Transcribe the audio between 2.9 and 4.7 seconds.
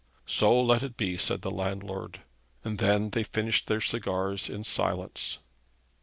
they finished their cigars in